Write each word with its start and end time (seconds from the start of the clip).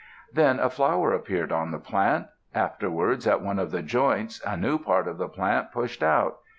Then 0.33 0.59
a 0.59 0.71
flower 0.71 1.13
appeared 1.13 1.51
on 1.51 1.69
the 1.69 1.77
plant. 1.77 2.25
Afterwards, 2.55 3.27
at 3.27 3.43
one 3.43 3.59
of 3.59 3.69
the 3.69 3.83
joints, 3.83 4.41
a 4.43 4.57
new 4.57 4.79
part 4.79 5.07
of 5.07 5.19
the 5.19 5.27
plant 5.29 5.71
pushed 5.71 6.01
out. 6.01 6.39